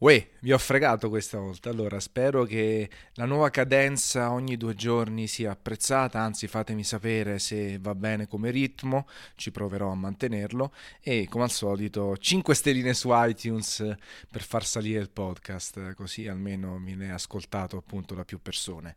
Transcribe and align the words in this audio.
Uè, 0.00 0.30
vi 0.40 0.50
ho 0.50 0.56
fregato 0.56 1.10
questa 1.10 1.38
volta. 1.38 1.68
Allora, 1.68 2.00
spero 2.00 2.44
che 2.44 2.88
la 3.16 3.26
nuova 3.26 3.50
cadenza 3.50 4.32
ogni 4.32 4.56
due 4.56 4.74
giorni 4.74 5.26
sia 5.26 5.50
apprezzata, 5.50 6.20
anzi 6.20 6.46
fatemi 6.46 6.84
sapere 6.84 7.38
se 7.38 7.78
va 7.78 7.94
bene 7.94 8.26
come 8.26 8.50
ritmo, 8.50 9.06
ci 9.34 9.50
proverò 9.50 9.90
a 9.90 9.94
mantenerlo 9.94 10.72
e 11.02 11.26
come 11.28 11.44
al 11.44 11.50
solito 11.50 12.16
5 12.16 12.54
stelline 12.54 12.94
su 12.94 13.10
iTunes 13.12 13.94
per 14.30 14.42
far 14.42 14.64
salire 14.64 15.00
il 15.00 15.10
podcast, 15.10 15.92
così 15.92 16.26
almeno 16.28 16.78
mi 16.78 16.94
ne 16.94 17.08
è 17.08 17.10
ascoltato 17.10 17.76
appunto 17.76 18.14
da 18.14 18.24
più 18.24 18.40
persone. 18.40 18.96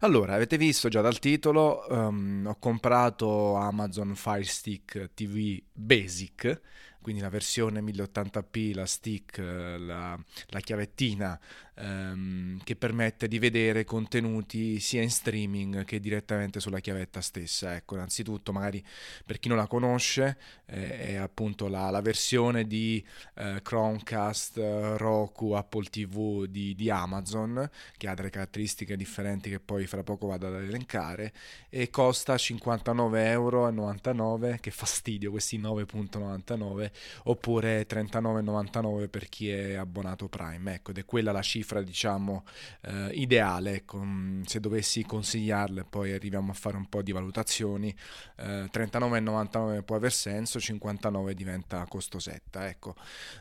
Allora, 0.00 0.34
avete 0.34 0.58
visto 0.58 0.90
già 0.90 1.00
dal 1.00 1.18
titolo, 1.18 1.86
um, 1.88 2.44
ho 2.46 2.58
comprato 2.58 3.54
Amazon 3.54 4.14
Fire 4.14 4.44
Stick 4.44 5.14
TV 5.14 5.62
Basic 5.72 6.60
quindi 7.02 7.20
la 7.20 7.28
versione 7.28 7.82
1080p, 7.82 8.74
la 8.74 8.86
stick, 8.86 9.38
la, 9.38 10.18
la 10.48 10.60
chiavettina 10.60 11.38
ehm, 11.74 12.62
che 12.62 12.76
permette 12.76 13.28
di 13.28 13.38
vedere 13.38 13.84
contenuti 13.84 14.78
sia 14.80 15.02
in 15.02 15.10
streaming 15.10 15.84
che 15.84 16.00
direttamente 16.00 16.60
sulla 16.60 16.80
chiavetta 16.80 17.20
stessa. 17.20 17.74
Ecco, 17.74 17.94
innanzitutto 17.94 18.52
magari 18.52 18.84
per 19.24 19.38
chi 19.38 19.48
non 19.48 19.56
la 19.56 19.66
conosce 19.66 20.38
eh, 20.66 20.98
è 21.08 21.14
appunto 21.16 21.68
la, 21.68 21.90
la 21.90 22.00
versione 22.00 22.66
di 22.66 23.04
eh, 23.34 23.60
Chromecast, 23.62 24.56
Roku, 24.96 25.52
Apple 25.52 25.84
TV 25.84 26.46
di, 26.46 26.74
di, 26.74 26.90
Amazon 26.90 27.68
che 27.96 28.08
ha 28.08 28.14
delle 28.14 28.30
caratteristiche 28.30 28.96
differenti 28.96 29.50
che 29.50 29.60
poi 29.60 29.86
fra 29.86 30.02
poco 30.02 30.26
vado 30.26 30.46
ad 30.48 30.54
elencare 30.54 31.32
e 31.68 31.90
costa 31.90 32.34
59,99 32.34 33.16
euro, 33.16 34.58
che 34.60 34.70
fastidio 34.70 35.30
questi 35.30 35.58
9,99 35.58 36.90
oppure 37.24 37.86
39,99 37.86 39.08
per 39.08 39.28
chi 39.28 39.50
è 39.50 39.74
abbonato 39.74 40.28
Prime. 40.28 40.74
Ecco, 40.74 40.90
ed 40.90 40.98
è 40.98 41.04
quella 41.04 41.32
la 41.32 41.42
cifra 41.42 41.82
diciamo 41.82 42.44
eh, 42.82 43.10
ideale, 43.14 43.74
ecco, 43.74 43.98
mm, 44.02 44.42
se 44.42 44.60
dovessi 44.60 45.04
consigliarle, 45.04 45.84
poi 45.84 46.12
arriviamo 46.12 46.50
a 46.52 46.54
fare 46.54 46.76
un 46.76 46.88
po' 46.88 47.02
di 47.02 47.12
valutazioni, 47.12 47.94
eh, 48.36 48.68
39,99 48.70 49.82
può 49.82 49.96
aver 49.96 50.12
senso, 50.12 50.60
59 50.60 51.34
diventa 51.34 51.84
costosetta, 51.88 52.68
ecco. 52.68 52.94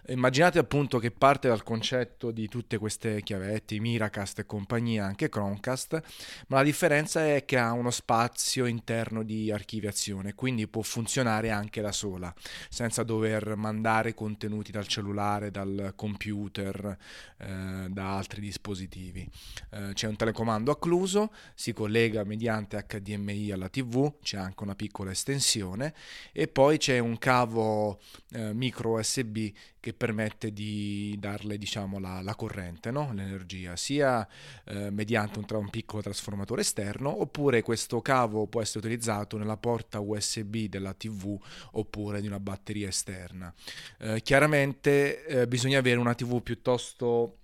Immaginate 0.08 0.60
appunto 0.60 1.00
che 1.00 1.12
parte 1.12 1.48
dal 1.48 1.64
concetto 1.64 2.32
di 2.32 2.48
tutte 2.48 2.78
queste 2.78 3.22
chiavette, 3.22 3.80
Miracast 3.80 4.40
e 4.40 4.46
compagnia, 4.46 5.06
anche 5.06 5.30
Chromecast, 5.30 6.02
ma 6.48 6.58
la 6.58 6.64
differenza 6.64 7.26
è 7.26 7.46
che 7.46 7.58
ha 7.58 7.72
uno 7.72 7.92
spazio 7.92 8.66
interno 8.66 9.24
di 9.24 9.52
archiviazione, 9.52 10.34
quindi 10.34 10.68
può 10.68 10.82
funzionare 10.82 11.50
anche 11.50 11.82
da 11.82 11.92
sola, 11.92 12.34
senza 12.70 13.04
dover 13.04 13.41
mandare 13.56 14.14
contenuti 14.14 14.72
dal 14.72 14.88
cellulare, 14.88 15.52
dal 15.52 15.94
computer, 15.96 16.98
eh, 17.38 17.88
da 17.90 18.18
altri 18.18 18.42
dispositivi. 18.42 19.28
Eh, 19.72 19.92
c'è 19.94 20.08
un 20.08 20.16
telecomando 20.16 20.72
accluso, 20.72 21.32
si 21.54 21.74
collega 21.74 22.24
mediante 22.24 22.84
HDMI 22.88 23.52
alla 23.52 23.70
TV, 23.70 24.14
c'è 24.22 24.38
anche 24.38 24.64
una 24.64 24.76
piccola 24.76 25.12
estensione 25.12 25.94
e 26.32 26.48
poi 26.48 26.78
c'è 26.78 27.00
un 27.00 27.18
cavo 27.18 28.00
eh, 28.32 28.54
micro 28.54 29.00
USB 29.00 29.50
che 29.82 29.94
permette 29.94 30.54
di 30.54 31.18
darle 31.20 31.58
diciamo, 31.58 32.00
la, 32.00 32.22
la 32.22 32.36
corrente, 32.36 32.92
no? 32.92 33.12
l'energia, 33.14 33.76
sia 33.76 34.26
eh, 34.66 34.92
mediante 34.92 35.40
un, 35.40 35.46
tra 35.46 35.58
un 35.58 35.70
piccolo 35.70 36.04
trasformatore 36.04 36.62
esterno 36.62 37.20
oppure 37.20 37.64
questo 37.64 38.00
cavo 38.00 38.46
può 38.46 38.62
essere 38.62 38.86
utilizzato 38.86 39.38
nella 39.38 39.58
porta 39.58 40.00
USB 40.00 40.68
della 40.68 40.94
TV 40.94 41.36
oppure 41.72 42.22
di 42.22 42.28
una 42.28 42.40
batteria 42.40 42.88
esterna. 42.88 43.52
Eh, 43.98 44.22
chiaramente 44.22 45.26
eh, 45.26 45.48
bisogna 45.48 45.80
avere 45.80 46.00
una 46.00 46.14
TV 46.14 46.42
piuttosto 46.44 47.38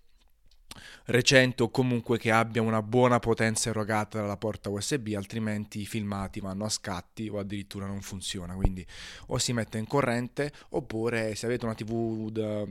recente 1.06 1.64
o 1.64 1.70
comunque 1.70 2.18
che 2.18 2.32
abbia 2.32 2.62
una 2.62 2.82
buona 2.82 3.20
potenza 3.20 3.70
erogata 3.70 4.20
dalla 4.20 4.38
porta 4.38 4.70
USB, 4.70 5.14
altrimenti 5.16 5.82
i 5.82 5.86
filmati 5.86 6.40
vanno 6.40 6.66
a 6.66 6.70
scatti 6.70 7.28
o 7.30 7.40
addirittura 7.40 7.86
non 7.86 8.02
funziona. 8.02 8.56
Quindi 8.56 8.86
o 9.28 9.38
si 9.38 9.54
mette 9.54 9.78
in 9.78 9.88
corrente 9.88 10.52
oppure 10.70 11.36
se 11.36 11.46
avete 11.46 11.66
una 11.66 11.76
TV 11.76 12.30
da, 12.30 12.66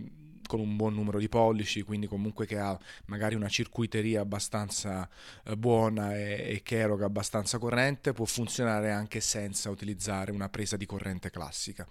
con 0.46 0.60
un 0.60 0.76
buon 0.76 0.94
numero 0.94 1.18
di 1.18 1.28
pollici, 1.28 1.82
quindi 1.82 2.06
comunque 2.06 2.46
che 2.46 2.58
ha 2.58 2.78
magari 3.06 3.34
una 3.34 3.48
circuiteria 3.48 4.20
abbastanza 4.20 5.08
eh, 5.44 5.56
buona 5.56 6.16
e, 6.16 6.54
e, 6.54 6.62
che 6.62 6.78
eroga 6.78 7.04
abbastanza 7.04 7.58
corrente, 7.58 8.12
può 8.12 8.24
funzionare 8.24 8.90
anche 8.90 9.20
senza 9.20 9.70
utilizzare 9.70 10.32
una 10.32 10.48
presa 10.48 10.76
di 10.76 10.86
corrente 10.86 11.30
classica. 11.30 11.86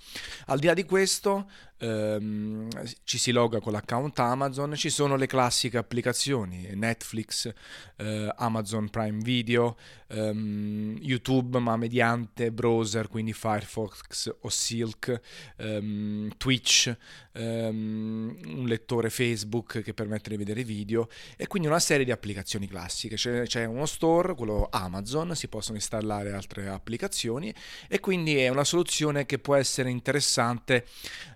Al 0.47 0.59
di 0.59 0.68
là 0.68 0.74
di 0.74 0.85
questo, 0.85 1.50
ehm, 1.78 2.68
ci 3.03 3.18
si 3.18 3.31
loga 3.31 3.59
con 3.59 3.74
l'account 3.74 4.18
Amazon, 4.19 4.75
ci 4.75 4.90
sono 4.90 5.16
le 5.16 5.28
classiche 5.28 5.78
applicazioni, 5.78 6.69
Netflix, 6.74 7.52
eh, 7.97 8.34
Amazon 8.36 8.90
Prime 8.90 9.19
Video, 9.22 9.78
ehm, 10.08 10.97
YouTube, 11.02 11.59
ma 11.59 11.75
mediante 11.78 12.52
browser, 12.52 13.08
quindi 13.08 13.34
Firefox 13.34 14.34
o 14.41 14.50
Silk, 14.50 15.19
ehm, 15.58 16.35
Twitch, 16.38 16.96
ehm, 17.34 18.38
un 18.46 18.66
lettore 18.66 19.09
Facebook 19.09 19.81
che 19.81 19.94
permette 19.94 20.30
di 20.30 20.38
vedere 20.38 20.64
video 20.64 21.08
e 21.35 21.47
quindi 21.47 21.68
una 21.68 21.80
serie 21.80 22.06
di 22.06 22.12
applicazioni 22.12 22.68
classiche. 22.68 23.16
C'è, 23.16 23.44
c'è 23.44 23.66
uno 23.66 23.85
store, 23.85 24.35
quello 24.35 24.68
Amazon, 24.72 25.35
si 25.35 25.47
possono 25.47 25.78
installare 25.78 26.31
altre 26.31 26.68
applicazioni 26.68 27.53
e 27.88 28.00
quindi 28.00 28.38
è 28.38 28.50
una 28.50 28.64
soluzione 28.64 29.25
che 29.25 29.40
può 29.40 29.56
essere 29.56 29.90
interessante 29.90 30.85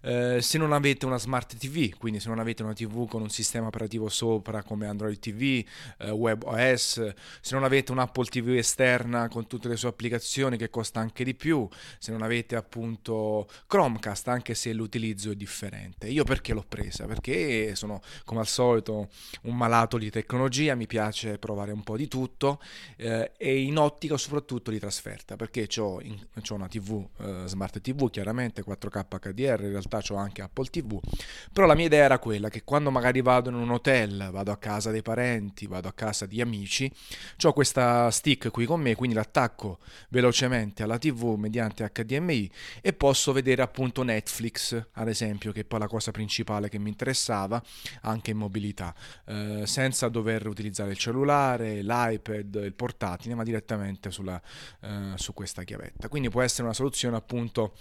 eh, 0.02 0.29
se 0.38 0.58
non 0.58 0.72
avete 0.72 1.06
una 1.06 1.18
smart 1.18 1.56
TV, 1.58 1.96
quindi 1.98 2.20
se 2.20 2.30
non 2.30 2.40
avete 2.40 2.64
una 2.64 2.74
TV 2.74 3.08
con 3.08 3.22
un 3.22 3.30
sistema 3.30 3.68
operativo 3.68 4.10
sopra 4.10 4.64
come 4.64 4.88
Android 4.88 5.20
TV, 5.20 5.66
eh, 5.98 6.12
WebOS, 6.12 7.14
se 7.42 7.56
non 7.56 7.64
avete 7.64 7.92
un 7.92 8.00
Apple 8.00 8.26
TV 8.26 8.50
esterna 8.50 9.28
con 9.28 9.48
tutte 9.48 9.68
le 9.68 9.76
sue 9.76 9.90
applicazioni 9.90 10.58
che 10.58 10.70
costa 10.70 11.00
anche 11.00 11.24
di 11.24 11.36
più, 11.36 11.68
se 11.98 12.12
non 12.12 12.22
avete 12.22 12.56
appunto 12.56 13.48
Chromecast 13.68 14.28
anche 14.28 14.54
se 14.56 14.74
l'utilizzo 14.74 15.32
è 15.32 15.36
differente. 15.36 16.08
Io 16.08 16.24
perché 16.24 16.54
l'ho 16.54 16.66
presa? 16.68 17.06
perché 17.06 17.76
sono 17.76 18.02
come 18.24 18.40
al 18.42 18.48
solito 18.48 19.10
un 19.44 19.56
malato 19.56 19.98
di 19.98 20.10
tecnologia, 20.10 20.76
mi 20.76 20.88
piace 20.88 21.38
provare 21.38 21.72
un 21.72 21.84
po' 21.84 21.98
di 21.98 22.08
tutto 22.08 22.62
eh, 22.96 23.32
e 23.38 23.62
in 23.62 23.78
ottica 23.78 24.18
soprattutto 24.18 24.72
di 24.72 24.80
trasferta 24.80 25.36
perché 25.36 25.68
ho 25.78 26.02
una 26.50 26.68
TV, 26.68 27.06
eh, 27.18 27.44
smart 27.46 27.80
TV 27.82 28.10
chiaramente 28.10 28.64
4K 28.64 29.06
HDR, 29.20 29.64
in 29.64 29.70
realtà 29.70 30.02
ho 30.10 30.18
anche 30.20 30.42
Apple 30.42 30.66
TV, 30.66 31.00
però 31.52 31.66
la 31.66 31.76
mia 31.76 31.86
idea 31.86 32.04
era 32.04 32.20
quella 32.20 32.50
che 32.50 32.64
quando 32.64 32.92
magari 32.92 33.22
vado 33.22 33.50
in 33.50 33.56
un 33.56 33.72
hotel, 33.72 34.30
vado 34.32 34.52
a 34.52 34.58
casa 34.58 34.92
dei 34.92 35.02
parenti, 35.02 35.68
vado 35.68 35.88
a 35.88 35.94
casa 35.94 36.26
di 36.26 36.42
amici, 36.42 36.92
ho 37.44 37.54
questa 37.54 38.12
stick 38.12 38.50
qui 38.52 38.66
con 38.66 38.82
me, 38.82 38.96
quindi 38.96 39.16
l'attacco 39.16 39.80
velocemente 40.10 40.84
alla 40.84 40.98
TV 40.98 41.36
mediante 41.38 41.90
HDMI 41.92 42.52
e 42.82 42.94
posso 42.94 43.32
vedere 43.32 43.62
appunto 43.62 44.04
Netflix 44.04 44.88
ad 44.94 45.08
esempio 45.08 45.52
che 45.52 45.62
è 45.62 45.64
poi 45.66 45.80
la 45.80 45.88
cosa 45.88 46.12
principale 46.12 46.70
che 46.70 46.80
mi 46.80 46.90
interessava 46.90 47.62
anche 48.02 48.32
in 48.32 48.38
mobilità, 48.38 48.94
eh, 49.26 49.64
senza 49.66 50.10
dover 50.10 50.48
utilizzare 50.48 50.92
il 50.92 50.98
cellulare, 50.98 51.82
l'iPad, 51.82 52.62
il 52.64 52.74
portatile, 52.74 53.36
ma 53.36 53.44
direttamente 53.44 54.12
sulla, 54.12 54.42
eh, 54.82 55.14
su 55.16 55.34
questa 55.34 55.64
chiavetta. 55.64 56.10
Quindi 56.10 56.30
può 56.30 56.42
essere 56.42 56.64
una 56.64 56.74
soluzione 56.74 57.16
appunto 57.16 57.76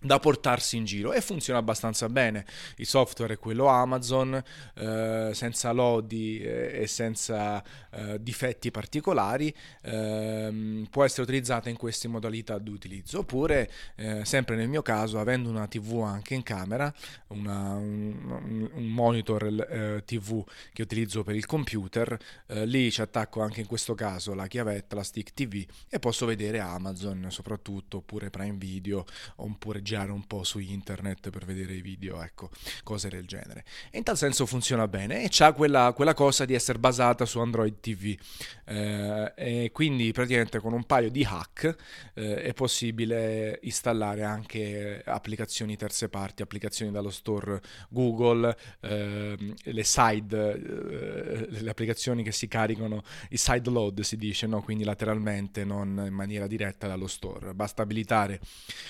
da 0.00 0.18
portarsi 0.18 0.76
in 0.76 0.84
giro 0.84 1.12
e 1.12 1.20
funziona 1.20 1.58
abbastanza 1.58 2.08
bene. 2.08 2.46
Il 2.76 2.86
software 2.86 3.34
è 3.34 3.38
quello 3.38 3.66
Amazon, 3.66 4.42
eh, 4.74 5.30
senza 5.34 5.72
lodi 5.72 6.40
e 6.40 6.86
senza 6.86 7.62
eh, 7.90 8.22
difetti 8.22 8.70
particolari, 8.70 9.54
eh, 9.82 10.86
può 10.90 11.04
essere 11.04 11.22
utilizzata 11.22 11.68
in 11.68 11.76
queste 11.76 12.08
modalità 12.08 12.58
di 12.58 12.70
utilizzo. 12.70 13.20
Oppure, 13.20 13.70
eh, 13.96 14.24
sempre 14.24 14.56
nel 14.56 14.68
mio 14.68 14.82
caso, 14.82 15.18
avendo 15.18 15.50
una 15.50 15.66
TV 15.66 16.02
anche 16.02 16.34
in 16.34 16.42
camera, 16.42 16.92
una, 17.28 17.74
un, 17.74 18.70
un, 18.72 18.86
monitor 18.86 19.44
eh, 19.44 20.02
TV 20.04 20.44
che 20.72 20.82
utilizzo 20.82 21.22
per 21.22 21.34
il 21.34 21.46
computer, 21.46 22.16
eh, 22.46 22.64
lì 22.64 22.90
ci 22.90 23.02
attacco 23.02 23.42
anche 23.42 23.60
in 23.60 23.66
questo 23.66 23.94
caso 23.94 24.34
la 24.34 24.46
chiavetta, 24.46 24.96
la 24.96 25.02
stick 25.02 25.32
TV 25.34 25.64
e 25.88 25.98
posso 25.98 26.26
vedere 26.26 26.58
Amazon 26.58 27.26
soprattutto, 27.30 27.98
oppure 27.98 28.30
Prime 28.30 28.56
Video, 28.56 29.04
oppure 29.36 29.82
girare 29.90 30.12
un 30.12 30.24
po' 30.26 30.44
su 30.44 30.58
internet 30.58 31.30
per 31.30 31.44
vedere 31.44 31.74
i 31.74 31.80
video, 31.80 32.22
ecco, 32.22 32.50
cose 32.84 33.08
del 33.08 33.26
genere. 33.26 33.64
E 33.90 33.98
in 33.98 34.04
tal 34.04 34.16
senso 34.16 34.46
funziona 34.46 34.86
bene 34.86 35.24
e 35.24 35.30
ha 35.38 35.52
quella, 35.52 35.92
quella, 35.94 36.14
cosa 36.14 36.44
di 36.44 36.54
essere 36.54 36.78
basata 36.78 37.24
su 37.24 37.40
Android 37.40 37.80
TV. 37.80 38.16
Eh, 38.64 39.32
e 39.34 39.70
quindi 39.72 40.12
praticamente 40.12 40.60
con 40.60 40.72
un 40.72 40.84
paio 40.84 41.10
di 41.10 41.24
hack 41.24 41.76
eh, 42.14 42.42
è 42.42 42.54
possibile 42.54 43.58
installare 43.62 44.22
anche 44.22 45.02
applicazioni 45.04 45.76
terze 45.76 46.08
parti, 46.08 46.42
applicazioni 46.42 46.92
dallo 46.92 47.10
store 47.10 47.60
Google, 47.88 48.56
eh, 48.80 49.54
le 49.62 49.84
side 49.84 50.52
eh, 50.52 51.46
le 51.48 51.70
applicazioni 51.70 52.22
che 52.22 52.32
si 52.32 52.46
caricano, 52.46 53.02
i 53.30 53.36
side 53.36 53.70
load 53.70 54.00
si 54.00 54.16
dice, 54.16 54.46
no? 54.46 54.62
quindi 54.62 54.84
lateralmente, 54.84 55.64
non 55.64 56.04
in 56.06 56.14
maniera 56.14 56.46
diretta 56.46 56.86
dallo 56.86 57.06
store. 57.06 57.54
Basta 57.54 57.82
abilitare 57.82 58.40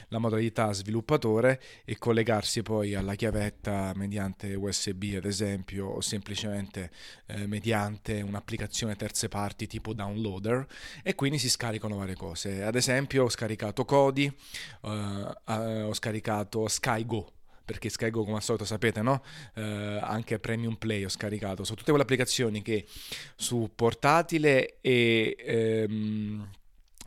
la 0.09 0.19
modalità 0.19 0.73
sviluppatore 0.91 1.61
e 1.85 1.97
collegarsi 1.97 2.63
poi 2.63 2.95
alla 2.95 3.15
chiavetta 3.15 3.93
mediante 3.95 4.55
USB 4.55 5.15
ad 5.17 5.25
esempio 5.25 5.87
o 5.87 6.01
semplicemente 6.01 6.91
eh, 7.27 7.47
mediante 7.47 8.21
un'applicazione 8.21 8.97
terze 8.97 9.29
parti 9.29 9.67
tipo 9.67 9.95
downloader 9.95 10.67
e 11.03 11.15
quindi 11.15 11.39
si 11.39 11.49
scaricano 11.49 11.97
varie 11.97 12.17
cose. 12.17 12.63
Ad 12.65 12.75
esempio 12.75 13.25
ho 13.25 13.31
scaricato 13.31 13.85
Kodi, 13.85 14.27
eh, 14.27 15.37
eh 15.47 15.83
ho 15.83 15.95
scaricato 15.95 16.67
SkyGo 16.69 17.33
perché 17.65 17.89
SkyGo 17.89 18.25
come 18.25 18.37
al 18.37 18.43
solito 18.43 18.65
sapete 18.65 19.01
no? 19.01 19.23
Eh, 19.55 19.99
anche 20.03 20.41
Premium 20.41 20.75
Play 20.75 21.05
ho 21.05 21.09
scaricato 21.09 21.63
sono 21.63 21.77
tutte 21.77 21.91
quelle 21.91 22.03
applicazioni 22.03 22.63
che 22.63 22.85
su 23.37 23.71
portatile 23.77 24.79
e 24.81 25.37
ehm, 25.39 26.49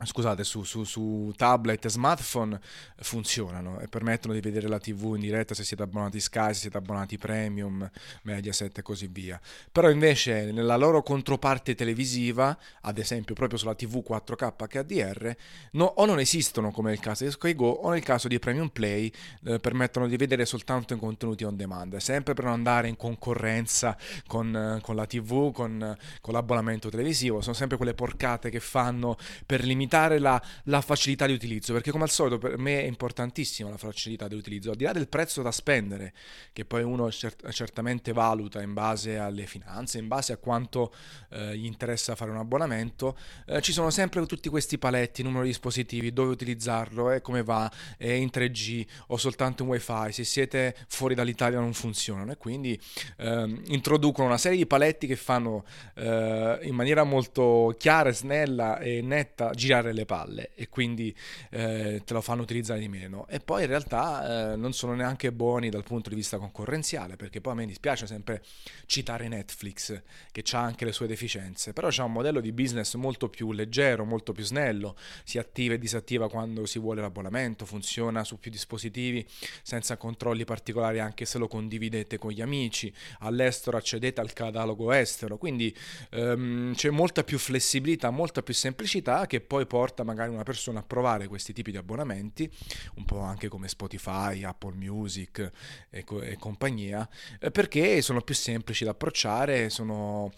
scusate, 0.06 0.44
su, 0.44 0.64
su, 0.64 0.84
su, 0.84 1.34
tablet 1.36 1.86
e 1.86 1.90
smartphone 1.90 2.60
funzionano 2.98 3.80
e 3.80 3.88
permettono 3.88 4.34
di 4.34 4.40
vedere 4.40 4.68
la 4.68 4.80
TV 4.80 5.14
in 5.16 5.22
diretta 5.22 5.54
se 5.54 5.64
siete 5.64 5.84
abbonati 5.84 6.20
Sky, 6.20 6.54
se 6.54 6.62
siete 6.62 6.78
abbonati 6.78 7.18
Premium, 7.18 7.90
Mediaset 8.24 8.78
e 8.78 8.82
così 8.82 9.08
via. 9.08 9.40
Però 9.72 9.90
invece 9.90 10.52
nella 10.52 10.76
loro 10.76 11.02
controparte 11.02 11.76
televisiva, 11.76 12.58
ad 12.82 12.98
esempio 12.98 13.34
proprio 13.34 13.58
sulla 13.58 13.76
TV 13.76 14.04
4K 14.08 14.54
HDR, 14.68 15.36
no, 15.72 15.86
o 15.86 16.06
non 16.06 16.20
esistono 16.20 16.72
come 16.72 16.90
nel 16.90 17.00
caso 17.00 17.24
di 17.24 17.32
Sky 17.32 17.56
Go 17.56 17.70
o 17.70 17.90
nel 17.90 18.04
caso 18.04 18.28
di 18.28 18.40
Premium 18.40 18.70
Play 18.70 19.12
eh, 19.46 19.60
permettono 19.60 20.08
di 20.08 20.18
vedere 20.18 20.46
soltanto 20.46 20.94
i 20.94 21.00
contenuti 21.00 21.44
on 21.44 21.56
demand, 21.56 21.96
sempre 21.98 22.34
per 22.34 22.46
non 22.46 22.54
andare 22.54 22.88
in 22.88 22.98
concorrenza 22.98 23.98
con, 24.28 24.80
con 24.82 24.96
la 24.96 25.06
TV, 25.06 25.52
con, 25.52 25.98
con 26.22 26.34
l'abbonamento 26.34 26.90
televisivo, 26.90 27.42
sono 27.42 27.56
sempre 27.56 27.78
quelle 27.78 27.94
porcate 27.94 28.50
che 28.50 28.60
fanno 28.60 29.18
per 29.46 29.64
limitare 29.64 29.92
limitare 29.94 30.20
la, 30.20 30.42
la, 30.66 30.82
facilità 30.82 31.28
di 31.28 31.34
utilizzo, 31.34 31.74
perché 31.74 31.92
come 31.92 32.04
al 32.04 32.10
solito 32.10 32.38
per 32.38 32.58
me 32.58 32.82
è 32.82 32.86
importantissima 32.86 33.70
la 33.70 33.78
facilità 33.78 34.28
di 34.28 34.36
utilizzo, 34.36 34.72
al 34.72 34.76
di 34.76 34.84
là 34.84 34.92
del 34.92 35.08
prezzo 35.08 35.42
da 35.42 35.52
spendere, 35.52 36.14
che 36.52 36.66
poi 36.66 36.84
uno 36.84 37.12
cert- 37.12 37.50
certamente 37.52 38.12
valuta 38.12 38.62
in 38.62 38.74
base 38.74 39.18
alle 39.18 39.46
finanze, 39.46 40.00
in 40.00 40.08
base 40.08 40.34
a 40.34 40.38
quanto 40.38 40.94
eh, 41.30 41.56
gli 41.56 41.66
interessa 41.66 42.16
fare 42.16 42.32
un 42.32 42.38
abbonamento, 42.38 43.18
eh, 43.46 43.62
ci 43.62 43.72
sono 43.72 43.90
sempre 43.92 44.26
tutti 44.26 44.50
questi 44.50 44.78
paletti, 44.78 45.22
numero 45.22 45.44
di 45.44 45.50
dispositivi, 45.50 46.12
dove 46.12 46.32
utilizzarlo, 46.32 47.12
e 47.12 47.22
come 47.22 47.44
va, 47.44 47.72
è 47.98 48.12
in 48.12 48.30
3G 48.34 48.86
o 49.08 49.18
soltanto 49.18 49.64
in 49.64 49.70
wifi, 49.70 50.12
se 50.12 50.24
siete 50.24 50.76
fuori 50.88 51.14
dall'Italia 51.14 51.60
non 51.60 51.74
funzionano. 51.74 52.32
E 52.32 52.38
quindi 52.38 52.80
eh, 53.18 53.62
introducono 53.66 54.28
una 54.28 54.38
serie 54.38 54.58
di 54.58 54.66
paletti 54.66 55.06
che 55.06 55.16
fanno 55.16 55.66
eh, 55.96 56.60
in 56.64 56.74
maniera 56.74 57.04
molto 57.04 57.76
chiara, 57.78 58.12
snella 58.12 58.80
e 58.80 59.02
netta 59.02 59.52
girare 59.52 59.83
girare 59.84 59.94
le 59.94 60.06
palle 60.06 60.52
e 60.56 60.70
quindi 60.70 61.14
eh, 61.52 62.02
te 62.06 62.14
lo 62.14 62.22
fanno 62.22 62.42
utilizzare 62.42 62.80
di 62.80 62.88
meno. 62.88 63.28
E 63.28 63.40
poi 63.40 63.64
in 63.64 63.68
realtà 63.68 64.54
eh, 64.54 64.56
non 64.56 64.74
sono 64.74 64.94
neanche 64.96 65.32
buoni 65.32 65.70
dal 65.70 65.84
punto 65.84 66.10
di 66.10 66.16
vista 66.16 66.38
concorrenziale, 66.38 67.18
perché 67.18 67.42
poi 67.42 67.54
a 67.54 67.56
me 67.58 67.66
dispiace 67.66 68.08
sempre 68.08 68.42
citare 68.86 69.28
Netflix, 69.28 70.02
che 70.32 70.44
ha 70.52 70.60
anche 70.60 70.86
le 70.86 70.92
sue 70.94 71.08
deficienze, 71.08 71.74
però 71.74 71.90
c'è 71.90 72.04
un 72.04 72.12
modello 72.12 72.40
di 72.40 72.52
business 72.52 72.96
molto 72.96 73.30
più 73.30 73.52
leggero, 73.52 74.06
molto 74.06 74.32
più 74.32 74.44
snello, 74.44 74.96
si 75.24 75.38
attiva 75.38 75.74
e 75.74 75.78
disattiva 75.78 76.30
quando 76.30 76.66
si 76.66 76.80
vuole 76.80 77.02
l'abbonamento, 77.02 77.66
funziona 77.66 78.24
su 78.24 78.40
più 78.40 78.50
dispositivi 78.50 79.26
senza 79.62 79.98
controlli 79.98 80.46
particolari 80.46 81.00
anche 81.00 81.26
se 81.26 81.38
lo 81.38 81.48
condividete 81.48 82.18
con 82.18 82.32
gli 82.32 82.42
amici, 82.42 82.94
all'estero 83.20 83.78
accedete 83.78 84.22
al 84.22 84.34
catalogo 84.34 84.92
estero, 84.92 85.38
quindi 85.38 85.76
ehm, 86.12 86.74
c'è 86.76 86.90
molta 86.90 87.24
più 87.24 87.38
flessibilità, 87.38 88.10
molta 88.10 88.42
più 88.42 88.54
semplicità 88.54 89.26
che 89.26 89.42
poi 89.42 89.63
porta 89.66 90.04
magari 90.04 90.32
una 90.32 90.44
persona 90.44 90.80
a 90.80 90.84
provare 90.84 91.28
questi 91.28 91.54
tipi 91.54 91.72
di 91.72 91.78
abbonamenti, 91.78 92.50
un 92.96 93.06
po' 93.06 93.20
anche 93.20 93.48
come 93.48 93.68
Spotify, 93.68 94.44
Apple 94.44 94.76
Music 94.76 95.52
e, 95.90 96.04
co- 96.04 96.22
e 96.22 96.38
compagnia, 96.38 97.08
eh, 97.40 97.52
perché 97.52 98.02
sono 98.02 98.22
più 98.22 98.36
semplici 98.36 98.84
da 98.84 98.92
approcciare, 98.92 99.70
sono 99.70 100.32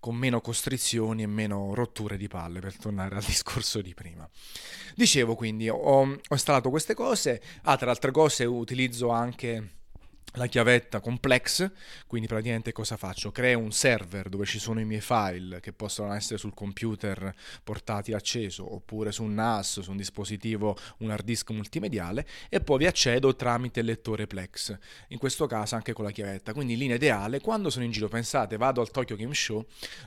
con 0.00 0.16
meno 0.16 0.40
costrizioni 0.40 1.22
e 1.22 1.26
meno 1.26 1.74
rotture 1.74 2.16
di 2.16 2.28
palle, 2.28 2.60
per 2.60 2.76
tornare 2.76 3.16
al 3.16 3.24
discorso 3.26 3.80
di 3.80 3.94
prima. 3.94 4.28
Dicevo 4.94 5.34
quindi, 5.34 5.68
ho, 5.68 5.76
ho 5.76 6.18
installato 6.30 6.70
queste 6.70 6.94
cose, 6.94 7.42
ah, 7.62 7.76
tra 7.76 7.90
altre 7.90 8.10
cose 8.10 8.44
utilizzo 8.44 9.10
anche 9.10 9.80
la 10.36 10.46
chiavetta 10.46 11.00
complex, 11.00 11.70
quindi 12.06 12.26
praticamente 12.26 12.72
cosa 12.72 12.96
faccio? 12.96 13.30
Creo 13.32 13.58
un 13.58 13.72
server 13.72 14.28
dove 14.28 14.46
ci 14.46 14.58
sono 14.58 14.80
i 14.80 14.84
miei 14.84 15.02
file 15.02 15.60
che 15.60 15.72
possono 15.72 16.12
essere 16.14 16.38
sul 16.38 16.54
computer 16.54 17.34
portati 17.62 18.12
acceso 18.14 18.72
oppure 18.74 19.12
su 19.12 19.24
un 19.24 19.34
NAS, 19.34 19.80
su 19.80 19.90
un 19.90 19.96
dispositivo, 19.98 20.76
un 20.98 21.10
hard 21.10 21.24
disk 21.24 21.50
multimediale 21.50 22.26
e 22.48 22.60
poi 22.60 22.78
vi 22.78 22.86
accedo 22.86 23.34
tramite 23.36 23.80
il 23.80 23.86
lettore 23.86 24.26
Plex, 24.26 24.76
in 25.08 25.18
questo 25.18 25.46
caso 25.46 25.74
anche 25.74 25.92
con 25.92 26.04
la 26.04 26.10
chiavetta. 26.10 26.54
Quindi 26.54 26.74
in 26.74 26.78
linea 26.78 26.96
ideale, 26.96 27.40
quando 27.40 27.68
sono 27.68 27.84
in 27.84 27.90
giro, 27.90 28.08
pensate, 28.08 28.56
vado 28.56 28.80
al 28.80 28.90
Tokyo 28.90 29.16
Game 29.16 29.34
Show, 29.34 29.64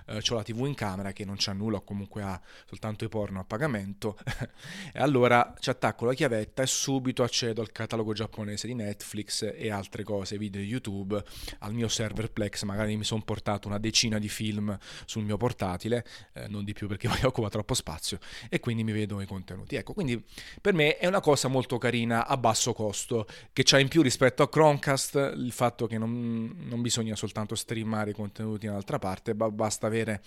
eh, 0.07 0.21
ho 0.27 0.35
la 0.35 0.43
TV 0.43 0.65
in 0.65 0.73
camera 0.73 1.11
che 1.11 1.23
non 1.23 1.35
c'ha 1.37 1.53
nulla 1.53 1.77
o 1.77 1.83
comunque 1.83 2.23
ha 2.23 2.41
soltanto 2.65 3.03
i 3.03 3.09
porno 3.09 3.41
a 3.41 3.43
pagamento 3.43 4.17
e 4.91 4.99
allora 4.99 5.53
ci 5.59 5.69
attacco 5.69 6.05
la 6.05 6.13
chiavetta 6.13 6.63
e 6.63 6.67
subito 6.67 7.21
accedo 7.21 7.61
al 7.61 7.71
catalogo 7.71 8.13
giapponese 8.13 8.65
di 8.65 8.73
Netflix 8.73 9.53
e 9.55 9.69
altre 9.69 10.03
cose 10.03 10.13
cose, 10.15 10.37
video 10.37 10.61
YouTube, 10.61 11.21
al 11.59 11.73
mio 11.73 11.87
server 11.87 12.31
Plex 12.31 12.63
magari 12.63 12.95
mi 12.95 13.03
sono 13.03 13.21
portato 13.21 13.67
una 13.67 13.79
decina 13.79 14.17
di 14.17 14.29
film 14.29 14.77
sul 15.05 15.23
mio 15.23 15.37
portatile, 15.37 16.05
eh, 16.33 16.47
non 16.47 16.63
di 16.63 16.73
più 16.73 16.87
perché 16.87 17.07
poi 17.09 17.19
occupa 17.23 17.49
troppo 17.49 17.73
spazio 17.73 18.19
e 18.49 18.59
quindi 18.59 18.83
mi 18.83 18.93
vedo 18.93 19.21
i 19.21 19.25
contenuti. 19.25 19.75
Ecco, 19.75 19.93
quindi 19.93 20.23
per 20.61 20.73
me 20.73 20.97
è 20.97 21.07
una 21.07 21.19
cosa 21.19 21.47
molto 21.47 21.77
carina 21.77 22.27
a 22.27 22.37
basso 22.37 22.73
costo, 22.73 23.27
che 23.51 23.63
c'ha 23.63 23.79
in 23.79 23.87
più 23.87 24.01
rispetto 24.01 24.41
a 24.41 24.49
Chromecast 24.49 25.33
il 25.35 25.51
fatto 25.51 25.85
che 25.87 25.97
non, 25.97 26.55
non 26.59 26.81
bisogna 26.81 27.15
soltanto 27.15 27.55
streamare 27.55 28.11
i 28.11 28.13
contenuti 28.13 28.65
in 28.65 28.71
un'altra 28.71 28.99
parte, 28.99 29.35
ba- 29.35 29.51
basta 29.51 29.87
avere 29.87 30.21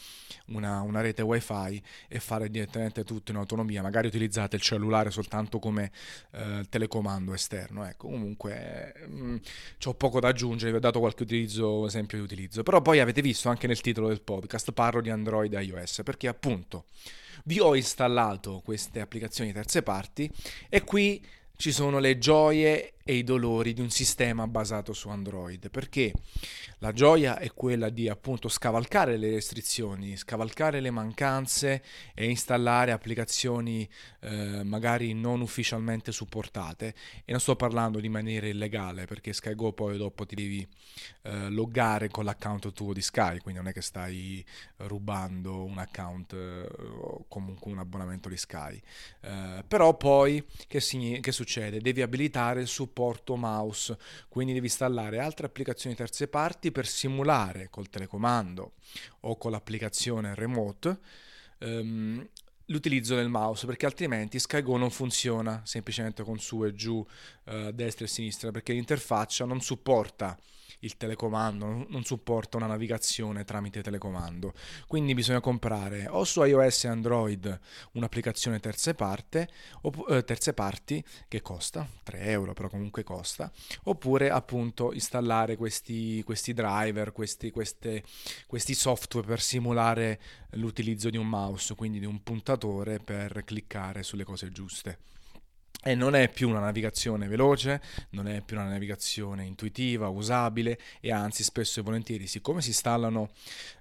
una, 0.47 0.83
una 0.83 1.01
rete 1.01 1.23
wifi 1.23 1.83
e 2.09 2.21
fare 2.21 2.51
direttamente 2.51 3.05
tutto 3.05 3.31
in 3.31 3.39
autonomia, 3.39 3.83
magari 3.83 4.07
utilizzate 4.09 4.57
il 4.57 4.63
cellulare 4.63 5.11
soltanto 5.11 5.59
come 5.59 5.91
eh, 6.33 6.67
telecomando 6.69 7.33
esterno. 7.33 7.87
Ecco, 7.87 8.09
comunque 8.09 8.95
mh, 9.07 9.27
mm, 9.29 9.37
ho 9.85 9.95
poco 9.95 10.21
da 10.21 10.29
aggiungere, 10.29 10.73
vi 10.73 10.77
ho 10.77 10.81
dato 10.81 10.99
qualche 10.99 11.23
utilizzo, 11.23 11.87
esempio 11.87 12.19
di 12.19 12.25
utilizzo. 12.25 12.63
Però 12.63 12.83
poi 12.83 13.01
avete 13.01 13.23
visto 13.23 13.49
anche 13.49 13.67
nel 13.67 13.81
titolo 13.81 14.09
del 14.09 14.23
podcast, 14.23 14.73
parlo 14.73 15.01
di 15.01 15.11
Android 15.11 15.53
e 15.55 15.63
iOS, 15.63 16.01
perché 16.05 16.29
appunto 16.29 16.87
vi 17.45 17.61
ho 17.61 17.75
installato 17.75 18.61
queste 18.65 19.01
applicazioni 19.01 19.53
terze 19.53 19.83
parti 19.83 20.31
e 20.69 20.83
qui 20.83 21.25
ci 21.57 21.73
sono 21.73 21.99
le 21.99 22.19
gioie 22.19 22.95
e 23.09 23.15
i 23.15 23.25
dolori 23.25 23.73
di 23.73 23.81
un 23.81 23.89
sistema 23.89 24.47
basato 24.47 24.93
su 24.93 25.09
Android, 25.09 25.71
perché 25.71 26.13
la 26.81 26.93
gioia 26.93 27.39
è 27.39 27.51
quella 27.55 27.89
di 27.89 28.07
appunto 28.07 28.51
scavalcare 28.51 29.17
le 29.17 29.31
restrizioni, 29.31 30.15
scavalcare 30.15 30.81
le 30.81 30.91
mancanze 30.91 31.83
e 32.13 32.29
installare 32.29 32.93
applicazioni 32.93 33.89
eh, 34.21 34.63
magari 34.63 35.15
non 35.15 35.41
ufficialmente 35.41 36.13
supportate 36.13 36.95
e 37.25 37.31
non 37.31 37.41
sto 37.41 37.57
parlando 37.57 37.99
di 37.99 38.11
maniera 38.11 38.47
illegale 38.47 39.07
perché 39.07 39.33
SkyGo 39.33 39.73
poi 39.73 39.97
dopo 39.97 40.27
ti 40.27 40.35
devi 40.35 40.69
eh, 41.23 41.49
loggare 41.49 42.09
con 42.09 42.27
l'account 42.27 42.73
tuo 42.75 42.93
di 42.93 43.01
Sky, 43.01 43.39
quindi 43.39 43.59
non 43.59 43.69
è 43.69 43.73
che 43.73 43.81
stai 43.81 44.45
rubando 44.77 45.65
un 45.65 45.79
account 45.79 46.35
eh, 46.35 46.69
o 47.01 47.25
comunque 47.27 47.73
un 47.73 47.79
abbonamento 47.79 48.29
di 48.29 48.37
Sky. 48.37 48.79
Eh, 49.23 49.65
però 49.67 49.97
poi 49.97 50.45
che, 50.67 50.81
si, 50.81 51.21
che 51.23 51.33
succede? 51.33 51.81
Devi 51.81 52.03
abilitare 52.03 52.61
il 52.61 52.69
supporto 52.69 52.97
supporto 52.99 53.37
mouse, 53.37 53.97
quindi 54.29 54.53
devi 54.53 54.67
installare 54.67 55.21
altre 55.21 55.47
applicazioni 55.47 55.95
terze 55.95 56.27
parti 56.27 56.73
per 56.73 56.87
simulare 56.87 57.69
col 57.71 57.89
telecomando 57.89 58.73
o 59.21 59.37
con 59.37 59.53
l'applicazione 59.53 60.35
remote 60.35 60.99
um, 61.61 62.29
l'utilizzo 62.67 63.15
del 63.15 63.29
mouse 63.29 63.67
perché 63.67 63.87
altrimenti 63.87 64.41
SkyGo 64.41 64.77
non 64.77 64.91
funziona 64.91 65.63
semplicemente 65.65 66.25
con 66.25 66.41
su 66.41 66.65
e 66.65 66.75
giù, 66.75 66.97
uh, 67.45 67.71
destra 67.71 68.05
e 68.05 68.09
sinistra 68.09 68.51
perché 68.51 68.73
l'interfaccia 68.73 69.45
non 69.45 69.61
supporta 69.61 70.37
il 70.81 70.97
telecomando, 70.97 71.87
non 71.89 72.05
supporta 72.05 72.57
una 72.57 72.67
navigazione 72.67 73.45
tramite 73.45 73.83
telecomando. 73.83 74.53
Quindi 74.87 75.15
bisogna 75.15 75.41
comprare 75.41 76.07
o 76.09 76.25
su 76.25 76.43
iOS 76.43 76.85
e 76.85 76.89
Android 76.89 77.61
un'applicazione 77.93 78.61
terze, 78.61 78.95
parte, 78.95 79.49
opp- 79.83 80.11
eh, 80.11 80.25
terze 80.25 80.53
parti 80.53 81.05
che 81.27 81.43
costa 81.43 81.87
3 82.03 82.21
euro, 82.21 82.53
però 82.53 82.69
comunque 82.69 83.03
costa, 83.03 83.51
oppure 83.85 84.31
appunto 84.31 84.93
installare 84.93 85.57
questi, 85.57 86.23
questi 86.25 86.53
driver, 86.53 87.13
questi, 87.13 87.51
queste, 87.51 88.05
questi 88.47 88.75
software 88.75 89.27
per 89.27 89.41
simulare 89.41 90.21
l'utilizzo 90.53 91.11
di 91.11 91.17
un 91.17 91.29
mouse, 91.29 91.75
quindi 91.75 91.99
di 91.99 92.07
un 92.07 92.23
puntatore 92.23 92.99
per 92.99 93.43
cliccare 93.45 94.03
sulle 94.03 94.25
cose 94.25 94.51
giuste. 94.51 94.99
E 95.89 95.95
non 95.95 96.15
è 96.15 96.29
più 96.29 96.51
una 96.51 96.61
navigazione 96.61 97.29
veloce, 97.29 97.81
non 98.11 98.29
è 98.29 98.43
più 98.43 98.59
una 98.59 98.69
navigazione 98.69 99.47
intuitiva, 99.47 100.09
usabile 100.09 100.79
e 101.01 101.11
anzi 101.11 101.43
spesso 101.43 101.81
e 101.81 101.83
volentieri, 101.83 102.27
siccome 102.27 102.61
si 102.61 102.69
installano 102.69 103.31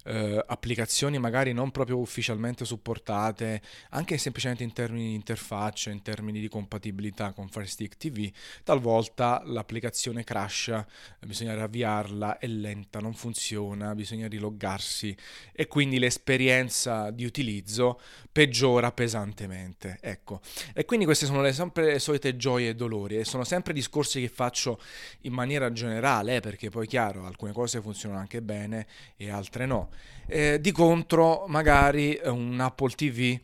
eh, 0.05 0.41
applicazioni 0.47 1.19
magari 1.19 1.51
non 1.51 1.69
proprio 1.69 1.97
ufficialmente 1.97 2.63
supportate, 2.63 3.61
anche 3.89 4.17
semplicemente 4.17 4.63
in 4.63 4.71
termini 4.71 5.09
di 5.09 5.15
interfaccia, 5.15 5.89
in 5.89 6.01
termini 6.01 6.39
di 6.39 6.47
compatibilità 6.47 7.33
con 7.33 7.49
Fire 7.49 7.65
Stick 7.65 7.97
TV, 7.97 8.31
talvolta 8.63 9.41
l'applicazione 9.43 10.23
crasha, 10.23 10.87
bisogna 11.25 11.55
riavviarla, 11.55 12.37
è 12.37 12.47
lenta, 12.47 12.99
non 12.99 13.15
funziona, 13.15 13.93
bisogna 13.95 14.29
riloggarsi 14.29 15.13
e 15.51 15.67
quindi 15.67 15.99
l'esperienza 15.99 17.11
di 17.11 17.25
utilizzo 17.25 17.99
peggiora 18.31 18.93
pesantemente. 18.93 19.97
Ecco, 19.99 20.39
e 20.73 20.85
quindi 20.85 21.03
queste 21.03 21.25
sono 21.25 21.41
le 21.41 21.51
sempre 21.51 21.96
le 21.97 21.99
solite 21.99 22.37
gioie 22.37 22.69
e 22.69 22.75
dolori 22.75 23.17
e 23.17 23.25
sono 23.25 23.43
sempre 23.43 23.73
discorsi 23.73 24.21
che 24.21 24.29
faccio 24.29 24.79
in 25.21 25.33
maniera 25.33 25.71
generale, 25.71 26.37
eh, 26.37 26.39
perché 26.39 26.69
poi 26.69 26.87
chiaro, 26.87 27.25
alcune 27.25 27.51
cose 27.51 27.81
funzionano 27.81 28.19
anche 28.19 28.41
bene 28.41 28.87
e 29.17 29.29
altre 29.29 29.65
no. 29.65 29.89
Eh, 30.27 30.59
di 30.61 30.71
contro, 30.71 31.45
magari 31.47 32.19
un 32.23 32.59
Apple 32.59 32.91
TV 32.91 33.39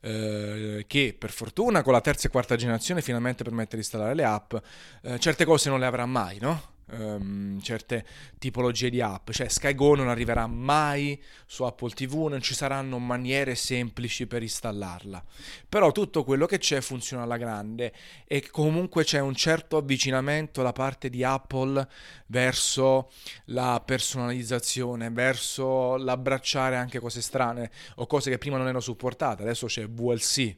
eh, 0.00 0.84
che 0.86 1.16
per 1.18 1.30
fortuna 1.30 1.82
con 1.82 1.92
la 1.92 2.00
terza 2.00 2.28
e 2.28 2.30
quarta 2.30 2.56
generazione 2.56 3.02
finalmente 3.02 3.44
permette 3.44 3.76
di 3.76 3.82
installare 3.82 4.14
le 4.14 4.24
app, 4.24 4.54
eh, 5.02 5.18
certe 5.18 5.44
cose 5.44 5.68
non 5.68 5.78
le 5.78 5.86
avrà 5.86 6.06
mai, 6.06 6.38
no? 6.40 6.76
Um, 6.90 7.60
certe 7.60 8.04
tipologie 8.38 8.90
di 8.90 9.00
app, 9.00 9.30
cioè 9.30 9.48
SkyGo 9.48 9.96
non 9.96 10.08
arriverà 10.08 10.46
mai 10.46 11.20
su 11.46 11.64
Apple 11.64 11.90
TV, 11.90 12.26
non 12.26 12.40
ci 12.40 12.54
saranno 12.54 12.98
maniere 12.98 13.54
semplici 13.54 14.26
per 14.26 14.42
installarla, 14.42 15.22
però 15.68 15.92
tutto 15.92 16.24
quello 16.24 16.46
che 16.46 16.58
c'è 16.58 16.80
funziona 16.80 17.22
alla 17.22 17.36
grande 17.36 17.92
e 18.26 18.48
comunque 18.50 19.04
c'è 19.04 19.20
un 19.20 19.34
certo 19.34 19.76
avvicinamento 19.76 20.62
da 20.62 20.72
parte 20.72 21.10
di 21.10 21.24
Apple 21.24 21.86
verso 22.26 23.10
la 23.46 23.82
personalizzazione, 23.84 25.10
verso 25.10 25.96
l'abbracciare 25.96 26.76
anche 26.76 26.98
cose 26.98 27.20
strane 27.20 27.70
o 27.96 28.06
cose 28.06 28.30
che 28.30 28.38
prima 28.38 28.56
non 28.56 28.66
erano 28.66 28.80
supportate, 28.80 29.42
adesso 29.42 29.66
c'è 29.66 29.88
VLC 29.88 30.56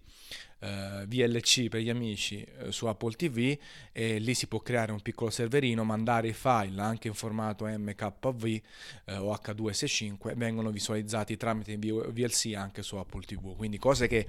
eh, 0.61 1.05
VLC 1.07 1.69
per 1.69 1.81
gli 1.81 1.90
amici 1.90 2.43
eh, 2.43 2.71
su 2.71 2.87
Apple 2.87 3.12
TV 3.12 3.57
e 3.93 4.19
lì 4.19 4.35
si 4.35 4.47
può 4.47 4.61
creare 4.61 4.93
un 4.93 5.00
piccolo 5.00 5.31
serverino, 5.31 5.85
mandare 5.85 6.29
i 6.29 6.33
file 6.33 6.81
anche 6.81 7.09
in 7.09 7.14
formato 7.14 7.67
MKV 7.67 8.45
eh, 8.47 9.17
o 9.17 9.33
H265 9.33 10.35
vengono 10.37 10.71
visualizzati 10.71 11.37
tramite 11.37 11.76
VLC 11.76 12.55
anche 12.55 12.83
su 12.83 12.97
Apple 12.97 13.23
TV, 13.23 13.57
quindi 13.57 13.79
cose 13.79 14.07
che 14.07 14.26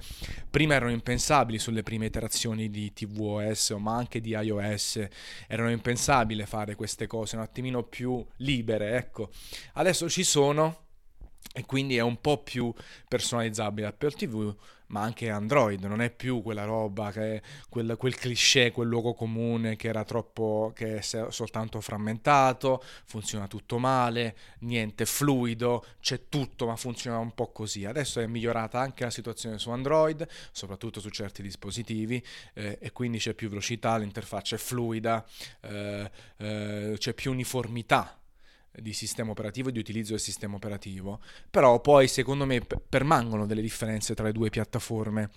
prima 0.50 0.74
erano 0.74 0.90
impensabili 0.90 1.58
sulle 1.58 1.82
prime 1.82 2.06
iterazioni 2.06 2.70
di 2.70 2.92
tvOS 2.92 3.70
ma 3.78 3.96
anche 3.96 4.20
di 4.20 4.30
iOS, 4.30 5.06
erano 5.46 5.70
impensabili 5.70 6.44
fare 6.46 6.74
queste 6.74 7.06
cose 7.06 7.36
un 7.36 7.42
attimino 7.42 7.82
più 7.82 8.24
libere, 8.36 8.96
ecco. 8.96 9.30
Adesso 9.74 10.08
ci 10.08 10.24
sono 10.24 10.81
e 11.54 11.64
quindi 11.66 11.96
è 11.96 12.00
un 12.00 12.20
po' 12.20 12.42
più 12.42 12.72
personalizzabile 13.08 13.86
Apple 13.86 14.10
TV 14.12 14.54
ma 14.92 15.00
anche 15.00 15.30
Android, 15.30 15.82
non 15.84 16.00
è 16.02 16.10
più 16.10 16.42
quella 16.42 16.64
roba, 16.64 17.10
che 17.10 17.42
quel, 17.68 17.96
quel 17.98 18.14
cliché, 18.14 18.70
quel 18.70 18.88
luogo 18.88 19.14
comune 19.14 19.74
che 19.74 19.88
era 19.88 20.04
troppo, 20.04 20.72
che 20.74 20.98
è 20.98 21.00
soltanto 21.00 21.80
frammentato, 21.80 22.82
funziona 23.04 23.46
tutto 23.48 23.78
male, 23.78 24.36
niente 24.60 25.06
fluido, 25.06 25.84
c'è 26.00 26.28
tutto 26.28 26.66
ma 26.66 26.76
funziona 26.76 27.18
un 27.18 27.32
po' 27.32 27.52
così. 27.52 27.86
Adesso 27.86 28.20
è 28.20 28.26
migliorata 28.26 28.78
anche 28.78 29.04
la 29.04 29.10
situazione 29.10 29.58
su 29.58 29.70
Android, 29.70 30.28
soprattutto 30.52 31.00
su 31.00 31.08
certi 31.08 31.40
dispositivi 31.42 32.22
eh, 32.52 32.78
e 32.78 32.92
quindi 32.92 33.16
c'è 33.18 33.32
più 33.32 33.48
velocità, 33.48 33.96
l'interfaccia 33.96 34.56
è 34.56 34.58
fluida, 34.58 35.24
eh, 35.60 36.10
eh, 36.36 36.94
c'è 36.98 37.14
più 37.14 37.30
uniformità 37.30 38.21
di 38.80 38.92
sistema 38.92 39.30
operativo 39.30 39.68
e 39.68 39.72
di 39.72 39.78
utilizzo 39.78 40.12
del 40.12 40.20
sistema 40.20 40.56
operativo, 40.56 41.20
però 41.50 41.80
poi 41.80 42.08
secondo 42.08 42.46
me 42.46 42.60
permangono 42.88 43.46
delle 43.46 43.60
differenze 43.60 44.14
tra 44.14 44.24
le 44.24 44.32
due 44.32 44.50
piattaforme 44.50 45.30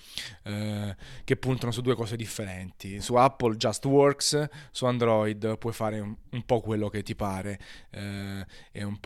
eh, 0.44 0.96
che 1.24 1.36
puntano 1.36 1.72
su 1.72 1.82
due 1.82 1.96
cose 1.96 2.15
differenti. 2.15 3.01
Su 3.01 3.15
Apple 3.15 3.58
just 3.58 3.86
works, 3.86 4.48
su 4.72 4.86
Android 4.86 5.58
puoi 5.58 5.74
fare 5.74 6.00
un, 6.00 6.15
un 6.32 6.46
po' 6.46 6.62
quello 6.62 6.89
che 6.89 7.04
ti 7.04 7.15
pare, 7.15 7.60
eh, 7.89 8.46
è, 8.72 8.84
un 8.84 9.00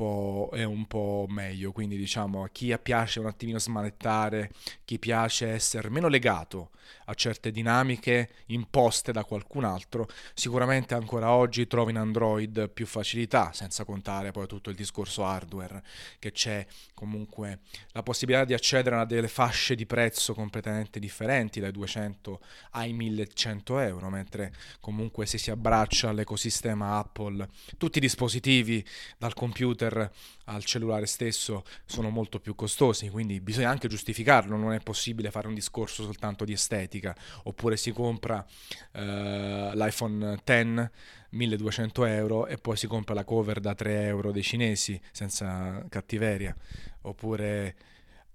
è, 0.51 0.63
un 0.63 0.86
po', 0.86 1.25
meglio, 1.29 1.71
quindi 1.71 1.98
diciamo 1.98 2.43
a 2.43 2.50
chi 2.50 2.77
piace 2.81 3.19
un 3.19 3.25
attimino 3.25 3.59
smanettare, 3.59 4.51
chi 4.86 5.00
piace 5.00 5.48
essere 5.48 5.89
meno 5.89 6.07
legato 6.07 6.71
a 7.05 7.13
certe 7.13 7.51
dinamiche 7.51 8.29
imposte 8.48 9.12
da 9.12 9.24
qualcun 9.24 9.63
altro, 9.63 10.07
sicuramente 10.33 10.93
ancora 10.93 11.31
oggi 11.31 11.67
trovi 11.67 11.91
in 11.91 11.98
Android 11.98 12.69
più 12.69 12.86
facilità, 12.86 13.51
senza 13.53 13.83
contare 13.83 14.18
poi 14.31 14.47
tutto 14.47 14.69
il 14.69 14.75
discorso 14.75 15.25
hardware, 15.25 15.83
che 16.19 16.31
c'è 16.31 16.65
comunque 16.93 17.59
la 17.91 18.03
possibilità 18.03 18.45
di 18.45 18.53
accedere 18.53 18.97
a 18.97 19.05
delle 19.05 19.27
fasce 19.27 19.75
di 19.75 19.85
prezzo 19.85 20.33
completamente 20.33 20.99
differenti, 20.99 21.59
dai 21.59 21.71
200 21.71 22.39
ai 22.71 22.93
1100 22.93 23.79
euro, 23.79 24.09
mentre 24.09 24.53
comunque 24.79 25.25
se 25.25 25.38
si 25.38 25.51
abbraccia 25.51 26.09
all'ecosistema 26.09 26.97
Apple, 26.97 27.47
tutti 27.77 27.97
i 27.97 28.01
dispositivi, 28.01 28.85
dal 29.17 29.33
computer 29.33 30.11
al 30.50 30.63
cellulare 30.63 31.06
stesso, 31.06 31.63
sono 31.86 32.10
molto 32.10 32.39
più 32.39 32.56
costosi, 32.56 33.10
quindi 33.10 33.39
bisogna 33.39 33.70
anche 33.70 33.88
giustificarlo, 33.88 34.56
non 34.56 34.74
è 34.74 34.79
possibile 34.79 35.32
fare 35.32 35.48
un 35.48 35.53
discorso 35.53 36.03
soltanto 36.03 36.44
di 36.46 36.53
estetica. 36.53 37.15
Oppure 37.44 37.77
si 37.77 37.91
compra 37.91 38.46
eh, 38.91 39.72
l'iPhone 39.74 40.41
X 40.44 40.89
1200 41.32 42.06
euro 42.06 42.48
e 42.48 42.58
poi 42.58 42.75
si 42.75 42.88
compra 42.88 43.13
la 43.13 43.24
cover 43.24 43.60
da 43.60 43.75
3 43.75 44.06
euro 44.06 44.32
dei 44.32 44.44
cinesi 44.44 45.00
senza 45.12 45.86
cattiveria, 45.89 46.56
oppure 47.01 47.75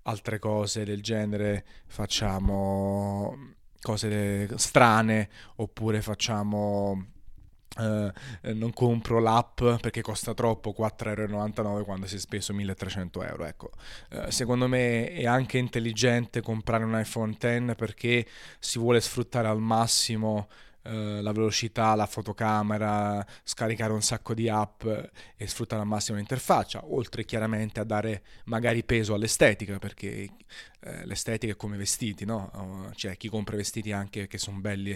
altre 0.02 0.38
cose 0.38 0.84
del 0.84 1.02
genere, 1.02 1.64
facciamo 1.86 3.54
cose 3.80 4.56
strane, 4.56 5.28
oppure 5.56 6.00
facciamo 6.00 7.13
Uh, 7.76 8.08
non 8.52 8.72
compro 8.72 9.18
l'app 9.18 9.56
perché 9.80 10.00
costa 10.00 10.32
troppo 10.32 10.72
4,99€ 10.78 11.82
quando 11.82 12.06
si 12.06 12.14
è 12.14 12.18
speso 12.20 12.52
1300 12.52 13.22
euro 13.24 13.44
ecco. 13.46 13.70
Uh, 14.10 14.30
secondo 14.30 14.68
me 14.68 15.10
è 15.10 15.26
anche 15.26 15.58
intelligente 15.58 16.40
comprare 16.40 16.84
un 16.84 16.96
iPhone 16.96 17.36
X 17.36 17.74
perché 17.74 18.26
si 18.60 18.78
vuole 18.78 19.00
sfruttare 19.00 19.48
al 19.48 19.60
massimo 19.60 20.48
Uh, 20.86 21.22
la 21.22 21.32
velocità, 21.32 21.94
la 21.94 22.04
fotocamera, 22.04 23.24
scaricare 23.42 23.94
un 23.94 24.02
sacco 24.02 24.34
di 24.34 24.50
app 24.50 24.84
e 25.34 25.46
sfruttare 25.46 25.80
al 25.80 25.88
massimo 25.88 26.18
l'interfaccia, 26.18 26.82
oltre 26.84 27.24
chiaramente 27.24 27.80
a 27.80 27.84
dare 27.84 28.22
magari 28.44 28.84
peso 28.84 29.14
all'estetica, 29.14 29.78
perché 29.78 30.28
eh, 30.84 31.06
l'estetica 31.06 31.52
è 31.52 31.56
come 31.56 31.78
vestiti, 31.78 32.26
no? 32.26 32.90
Cioè 32.94 33.16
chi 33.16 33.28
compra 33.28 33.56
vestiti 33.56 33.90
anche 33.90 34.26
che 34.26 34.36
sono 34.36 34.58
belli 34.58 34.90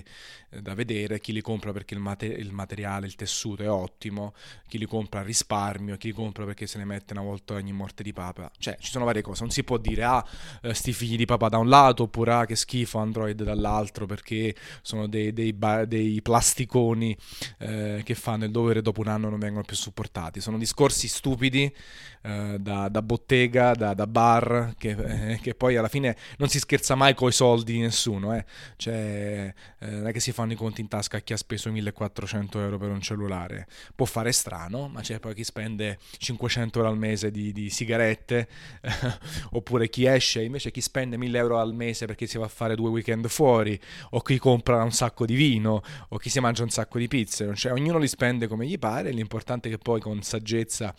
eh, 0.51 0.61
da 0.61 0.75
vedere, 0.75 1.19
chi 1.19 1.33
li 1.33 1.41
compra 1.41 1.73
perché 1.73 1.95
il, 1.95 2.01
mate- 2.01 2.27
il, 2.27 2.53
materiale, 2.53 3.07
il 3.07 3.15
tessuto 3.15 3.63
è 3.63 3.71
ottimo, 3.71 4.35
chi 4.69 4.77
li 4.77 4.87
compra 4.87 5.21
a 5.21 5.23
risparmio, 5.23 5.97
chi 5.97 6.09
li 6.09 6.13
compra 6.13 6.45
perché 6.45 6.67
se 6.67 6.77
ne 6.77 6.85
mette 6.85 7.15
una 7.15 7.23
volta 7.23 7.55
ogni 7.55 7.73
morte 7.73 8.03
di 8.03 8.13
papa. 8.13 8.51
Cioè 8.59 8.77
ci 8.79 8.91
sono 8.91 9.07
varie 9.07 9.23
cose, 9.23 9.41
non 9.43 9.51
si 9.51 9.65
può 9.65 9.79
dire 9.79 10.05
ah, 10.05 10.23
eh, 10.61 10.75
sti 10.75 10.93
figli 10.93 11.17
di 11.17 11.25
papà 11.25 11.49
da 11.49 11.57
un 11.57 11.69
lato 11.69 12.03
oppure 12.03 12.33
ah, 12.33 12.45
che 12.45 12.57
schifo 12.57 12.99
Android 12.99 13.43
dall'altro 13.43 14.05
perché 14.05 14.55
sono 14.83 15.07
dei, 15.07 15.33
dei, 15.33 15.55
ba- 15.55 15.87
dei 15.87 16.21
plasticoni 16.21 17.17
eh, 17.59 18.03
che 18.05 18.15
fanno 18.15 18.45
il 18.45 18.51
dovere 18.51 18.83
dopo 18.83 19.01
un 19.01 19.09
anno 19.09 19.31
non 19.31 19.39
vengono 19.39 19.65
più 19.65 19.77
supportati. 19.77 20.41
Sono 20.41 20.59
discorsi 20.59 21.09
stupidi 21.09 21.75
eh, 22.23 22.57
da, 22.61 22.89
da, 22.89 23.01
bottega, 23.01 23.73
da, 23.73 23.95
da 23.95 24.07
bar, 24.07 24.75
che, 24.77 25.39
che 25.41 25.55
poi 25.55 25.77
alla 25.79 25.89
fine 25.89 26.17
non 26.39 26.49
si 26.49 26.59
scherza 26.59 26.95
mai 26.95 27.15
con 27.15 27.29
i 27.29 27.33
soldi 27.33 27.73
di 27.73 27.81
nessuno, 27.81 28.35
eh. 28.35 28.45
Cioè, 28.77 29.55
eh, 29.79 29.91
non 29.91 30.07
è 30.07 30.13
che 30.13 30.21
si 30.21 30.33
fanno 30.33 30.53
i 30.53 30.57
conti 30.57 30.81
in 30.81 30.89
tasca 30.89 31.19
a 31.19 31.21
chi 31.21 31.33
ha 31.33 31.37
speso 31.37 31.71
1400 31.71 32.61
euro 32.61 32.79
per 32.79 32.91
un 32.91 33.01
cellulare. 33.01 33.67
Può 33.95 34.07
fare 34.07 34.33
strano, 34.33 34.89
ma 34.89 35.01
c'è 35.01 35.19
poi 35.21 35.35
chi 35.35 35.45
spende 35.45 35.99
500 36.19 36.79
euro 36.79 36.91
al 36.91 36.99
mese 36.99 37.31
di, 37.31 37.53
di 37.53 37.71
sigarette, 37.71 38.49
oppure 39.53 39.89
chi 39.89 40.07
esce, 40.07 40.43
invece 40.43 40.71
chi 40.71 40.81
spende 40.81 41.17
1000 41.17 41.39
euro 41.39 41.59
al 41.59 41.75
mese 41.75 42.07
perché 42.07 42.27
si 42.27 42.39
va 42.39 42.45
a 42.45 42.49
fare 42.49 42.75
due 42.75 42.91
weekend 42.91 43.29
fuori, 43.29 43.79
o 44.11 44.21
chi 44.21 44.39
compra 44.39 44.83
un 44.83 44.93
sacco 44.93 45.25
di 45.27 45.35
vino, 45.35 45.83
o 46.09 46.17
chi 46.19 46.31
si 46.31 46.41
mangia 46.41 46.63
un 46.63 46.71
sacco 46.71 46.99
di 46.99 47.09
pizze. 47.09 47.55
Cioè, 47.55 47.73
ognuno 47.73 47.99
li 47.99 48.09
spende 48.09 48.47
come 48.47 48.67
gli 48.67 48.79
pare, 48.79 49.11
l'importante 49.11 49.69
è 49.69 49.73
che 49.73 49.79
poi 49.79 50.01
con 50.01 50.23
saggezza 50.23 50.95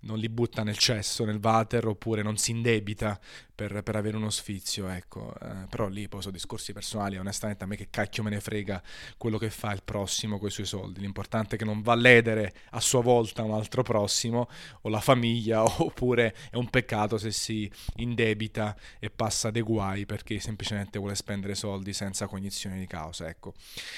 non 0.00 0.18
li 0.18 0.28
butta 0.28 0.62
nel 0.62 0.78
cesso, 0.78 1.24
nel 1.24 1.40
water, 1.42 1.86
oppure 1.86 2.22
non 2.22 2.36
si 2.36 2.50
indebita 2.50 3.18
per, 3.54 3.82
per 3.82 3.96
avere 3.96 4.16
un 4.16 4.21
uno 4.22 4.30
sfizio, 4.30 4.88
ecco, 4.88 5.34
eh, 5.40 5.66
però 5.68 5.88
lì 5.88 6.08
poi 6.08 6.20
sono 6.20 6.32
discorsi 6.32 6.72
personali, 6.72 7.18
onestamente 7.18 7.64
a 7.64 7.66
me 7.66 7.76
che 7.76 7.88
cacchio 7.90 8.22
me 8.22 8.30
ne 8.30 8.40
frega 8.40 8.82
quello 9.16 9.38
che 9.38 9.50
fa 9.50 9.72
il 9.72 9.82
prossimo 9.84 10.38
con 10.38 10.48
i 10.48 10.50
suoi 10.50 10.66
soldi, 10.66 11.00
l'importante 11.00 11.56
è 11.56 11.58
che 11.58 11.64
non 11.64 11.82
va 11.82 11.92
a 11.92 11.96
ledere 11.96 12.54
a 12.70 12.80
sua 12.80 13.02
volta 13.02 13.42
un 13.42 13.52
altro 13.52 13.82
prossimo 13.82 14.48
o 14.82 14.88
la 14.88 15.00
famiglia 15.00 15.62
oppure 15.82 16.34
è 16.50 16.56
un 16.56 16.70
peccato 16.70 17.18
se 17.18 17.32
si 17.32 17.70
indebita 17.96 18.76
e 18.98 19.10
passa 19.10 19.50
dei 19.50 19.62
guai 19.62 20.06
perché 20.06 20.38
semplicemente 20.40 20.98
vuole 20.98 21.14
spendere 21.14 21.54
soldi 21.54 21.92
senza 21.92 22.26
cognizione 22.26 22.78
di 22.78 22.86
causa, 22.86 23.28
ecco. 23.28 23.54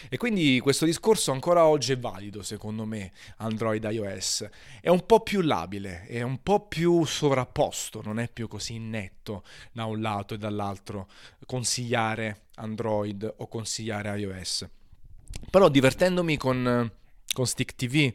E 0.08 0.16
quindi 0.16 0.58
questo 0.60 0.84
discorso 0.84 1.32
ancora 1.32 1.66
oggi 1.66 1.92
è 1.92 1.98
valido 1.98 2.42
secondo 2.42 2.84
me, 2.84 3.12
Android 3.36 3.84
iOS, 3.84 4.48
è 4.80 4.88
un 4.88 5.04
po' 5.06 5.20
più 5.20 5.40
labile, 5.42 6.06
è 6.06 6.22
un 6.22 6.42
po' 6.42 6.66
più 6.66 7.04
sovrapposto, 7.04 8.00
non 8.02 8.18
è 8.18 8.28
più 8.28 8.48
così 8.48 8.78
netto 8.78 9.44
da 9.72 9.84
un 9.84 10.00
lato 10.00 10.13
e 10.22 10.38
dall'altro 10.38 11.08
consigliare 11.46 12.46
Android 12.56 13.34
o 13.38 13.48
consigliare 13.48 14.18
iOS. 14.18 14.68
Però 15.50 15.68
divertendomi 15.68 16.36
con, 16.36 16.90
con 17.32 17.46
Stick 17.46 17.74
TV, 17.74 18.12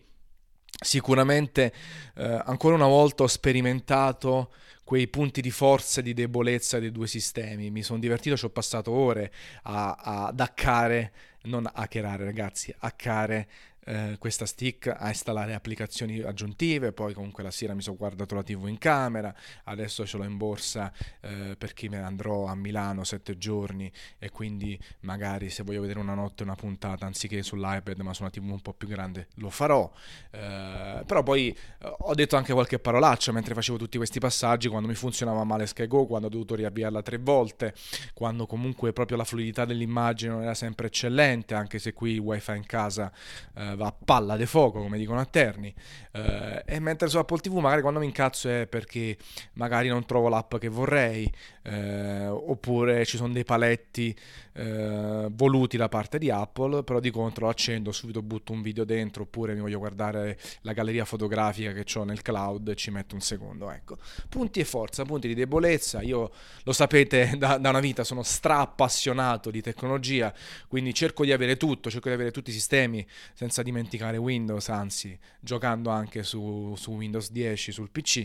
sicuramente 0.81 1.73
eh, 2.15 2.41
ancora 2.45 2.75
una 2.75 2.87
volta 2.87 3.23
ho 3.23 3.27
sperimentato 3.27 4.51
quei 4.83 5.07
punti 5.07 5.41
di 5.41 5.51
forza 5.51 5.99
e 5.99 6.03
di 6.03 6.13
debolezza 6.13 6.79
dei 6.79 6.91
due 6.91 7.07
sistemi. 7.07 7.69
Mi 7.69 7.83
sono 7.83 7.99
divertito, 7.99 8.35
ci 8.35 8.45
ho 8.45 8.49
passato 8.49 8.91
ore 8.91 9.31
a, 9.63 9.91
a, 9.91 10.25
ad 10.27 10.39
hackare, 10.39 11.11
non 11.43 11.69
hackerare 11.71 12.23
ragazzi, 12.23 12.73
hackare 12.79 13.47
eh, 13.89 14.17
questa 14.19 14.45
stick 14.45 14.85
a 14.95 15.07
installare 15.07 15.55
applicazioni 15.55 16.19
aggiuntive, 16.19 16.91
poi 16.91 17.15
comunque 17.15 17.41
la 17.41 17.49
sera 17.49 17.73
mi 17.73 17.81
sono 17.81 17.97
guardato 17.97 18.35
la 18.35 18.43
TV 18.43 18.67
in 18.67 18.77
camera, 18.77 19.33
adesso 19.63 20.05
ce 20.05 20.17
l'ho 20.17 20.25
in 20.25 20.37
borsa 20.37 20.93
eh, 21.21 21.55
perché 21.57 21.89
me 21.89 21.97
ne 21.97 22.03
andrò 22.03 22.45
a 22.45 22.53
Milano 22.53 23.03
sette 23.03 23.39
giorni 23.39 23.91
e 24.19 24.29
quindi 24.29 24.79
magari 25.01 25.49
se 25.49 25.63
voglio 25.63 25.81
vedere 25.81 25.99
una 25.99 26.13
notte 26.13 26.43
una 26.43 26.53
puntata 26.53 27.07
anziché 27.07 27.41
sull'iPad 27.41 27.99
ma 28.01 28.13
su 28.13 28.21
una 28.21 28.29
TV 28.29 28.43
un 28.51 28.61
po' 28.61 28.73
più 28.73 28.87
grande 28.87 29.29
lo 29.35 29.49
farò. 29.49 29.91
Eh, 30.29 31.03
però 31.05 31.23
poi 31.23 31.49
eh, 31.49 31.95
ho 31.99 32.13
detto 32.13 32.35
anche 32.35 32.53
qualche 32.53 32.77
parolaccia 32.77 33.31
mentre 33.31 33.55
facevo 33.55 33.79
tutti 33.79 33.97
questi 33.97 34.19
passaggi, 34.19 34.67
quando 34.67 34.87
mi 34.87 34.95
funzionava 34.95 35.43
male 35.43 35.65
SkyGo, 35.65 36.05
quando 36.05 36.27
ho 36.27 36.29
dovuto 36.29 36.53
riavviarla 36.53 37.01
tre 37.01 37.17
volte, 37.17 37.73
quando 38.13 38.45
comunque 38.45 38.93
proprio 38.93 39.17
la 39.17 39.23
fluidità 39.23 39.65
dell'immagine 39.65 40.31
non 40.31 40.43
era 40.43 40.53
sempre 40.53 40.87
eccellente, 40.87 41.55
anche 41.55 41.79
se 41.79 41.93
qui 41.93 42.11
il 42.11 42.19
wifi 42.19 42.55
in 42.55 42.65
casa 42.67 43.11
eh, 43.55 43.77
va 43.79 43.87
a 43.87 43.95
palla 44.05 44.35
de 44.35 44.45
fuoco, 44.45 44.81
come 44.81 44.97
dicono 44.97 45.19
a 45.19 45.25
Terni. 45.25 45.73
Eh, 46.11 46.63
e 46.65 46.79
mentre 46.79 47.07
su 47.07 47.17
Apple 47.17 47.39
TV 47.39 47.57
magari 47.57 47.81
quando 47.81 47.99
mi 47.99 48.05
incazzo 48.05 48.49
è 48.49 48.67
perché 48.67 49.17
magari 49.53 49.87
non 49.87 50.05
trovo 50.05 50.29
l'app 50.29 50.55
che 50.57 50.67
vorrei, 50.67 51.31
eh, 51.63 52.27
oppure 52.27 53.05
ci 53.05 53.17
sono 53.17 53.33
dei 53.33 53.43
paletti 53.43 54.15
eh, 54.53 55.27
voluti 55.31 55.77
da 55.77 55.87
parte 55.87 56.17
di 56.17 56.29
Apple, 56.29 56.83
però 56.83 56.99
di 56.99 57.11
contro 57.11 57.47
accendo, 57.47 57.91
subito 57.91 58.21
butto 58.21 58.51
un 58.51 58.61
video 58.61 58.83
dentro, 58.83 59.23
oppure 59.23 59.53
mi 59.53 59.61
voglio 59.61 59.79
guardare 59.79 60.37
la 60.61 60.73
galleria 60.73 61.05
fotografica 61.05 61.71
che 61.71 61.85
ho 61.97 62.03
nel 62.03 62.21
cloud 62.21 62.73
ci 62.75 62.91
metto 62.91 63.15
un 63.15 63.21
secondo. 63.21 63.71
Ecco. 63.71 63.97
Punti 64.27 64.59
e 64.59 64.65
forza, 64.65 65.03
punti 65.03 65.27
di 65.27 65.33
debolezza. 65.33 66.01
Io 66.01 66.31
lo 66.63 66.73
sapete 66.73 67.35
da, 67.37 67.57
da 67.57 67.69
una 67.69 67.79
vita, 67.79 68.03
sono 68.03 68.23
stra 68.23 68.59
appassionato 68.59 69.51
di 69.51 69.61
tecnologia, 69.61 70.33
quindi 70.67 70.93
cerco 70.93 71.23
di 71.23 71.31
avere 71.31 71.55
tutto, 71.57 71.89
cerco 71.89 72.09
di 72.09 72.15
avere 72.15 72.31
tutti 72.31 72.49
i 72.49 72.53
sistemi 72.53 73.05
senza 73.33 73.61
dimenticare 73.61 74.17
Windows, 74.17 74.69
anzi 74.69 75.17
giocando 75.39 75.89
anche 75.89 76.23
su, 76.23 76.73
su 76.75 76.91
Windows 76.91 77.31
10 77.31 77.71
sul 77.71 77.89
PC. 77.89 78.17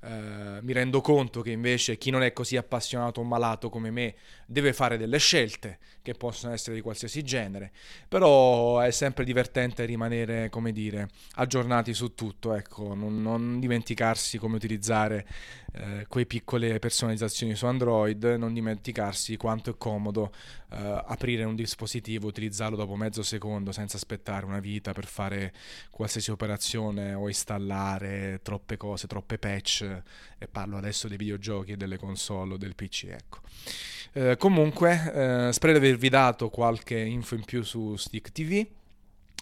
Eh, 0.00 0.58
mi 0.62 0.72
rendo 0.72 1.00
conto 1.00 1.40
che 1.40 1.50
invece 1.50 1.98
chi 1.98 2.10
non 2.10 2.22
è 2.22 2.32
così 2.32 2.56
appassionato 2.56 2.77
o 3.20 3.24
malato 3.24 3.68
come 3.68 3.90
me 3.90 4.14
deve 4.46 4.72
fare 4.72 4.96
delle 4.96 5.18
scelte 5.18 5.78
che 6.08 6.14
possono 6.14 6.54
essere 6.54 6.74
di 6.74 6.80
qualsiasi 6.80 7.22
genere, 7.22 7.70
però 8.08 8.80
è 8.80 8.90
sempre 8.90 9.24
divertente 9.24 9.84
rimanere, 9.84 10.48
come 10.48 10.72
dire, 10.72 11.10
aggiornati 11.34 11.92
su 11.92 12.14
tutto, 12.14 12.54
ecco, 12.54 12.94
non, 12.94 13.20
non 13.20 13.60
dimenticarsi 13.60 14.38
come 14.38 14.56
utilizzare 14.56 15.26
eh, 15.74 16.06
quelle 16.08 16.24
piccole 16.26 16.78
personalizzazioni 16.78 17.54
su 17.54 17.66
Android, 17.66 18.24
non 18.24 18.54
dimenticarsi 18.54 19.36
quanto 19.36 19.68
è 19.68 19.74
comodo 19.76 20.32
eh, 20.70 21.02
aprire 21.06 21.44
un 21.44 21.54
dispositivo, 21.54 22.26
utilizzarlo 22.26 22.76
dopo 22.76 22.96
mezzo 22.96 23.22
secondo 23.22 23.70
senza 23.70 23.98
aspettare 23.98 24.46
una 24.46 24.60
vita 24.60 24.92
per 24.92 25.04
fare 25.04 25.52
qualsiasi 25.90 26.30
operazione 26.30 27.12
o 27.12 27.28
installare 27.28 28.40
troppe 28.42 28.78
cose, 28.78 29.06
troppe 29.06 29.36
patch 29.36 30.02
e 30.38 30.48
parlo 30.48 30.78
adesso 30.78 31.06
dei 31.06 31.18
videogiochi 31.18 31.72
e 31.72 31.76
delle 31.76 31.98
console 31.98 32.54
o 32.54 32.56
del 32.56 32.74
PC, 32.74 33.04
ecco. 33.10 33.40
Eh, 34.12 34.36
comunque, 34.36 35.48
eh, 35.48 35.52
spero 35.52 35.72
di 35.72 35.78
avervi 35.78 36.08
dato 36.08 36.48
qualche 36.48 36.98
info 36.98 37.34
in 37.34 37.44
più 37.44 37.62
su 37.62 37.96
Stick 37.96 38.32
TV 38.32 38.66